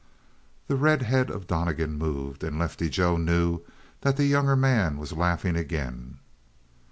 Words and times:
The 0.67 0.75
red 0.75 1.03
head 1.03 1.29
of 1.29 1.45
Donnegan 1.45 1.95
moved, 1.95 2.43
and 2.43 2.57
Lefty 2.57 2.89
Joe 2.89 3.17
knew 3.17 3.61
that 4.01 4.17
the 4.17 4.25
younger 4.25 4.55
man 4.55 4.97
was 4.97 5.13
laughing 5.13 5.55
again. 5.55 6.17